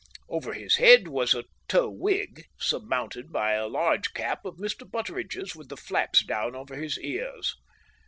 Over 0.27 0.53
his 0.55 0.77
head 0.77 1.07
was 1.07 1.35
a 1.35 1.43
tow 1.67 1.87
wig, 1.87 2.45
surmounted 2.57 3.31
by 3.31 3.51
a 3.51 3.67
large 3.67 4.15
cap 4.15 4.45
of 4.45 4.55
Mr. 4.57 4.89
Butteridge's 4.89 5.55
with 5.55 5.69
the 5.69 5.77
flaps 5.77 6.25
down 6.25 6.55
over 6.55 6.75
his 6.75 6.97
ears. 6.99 7.55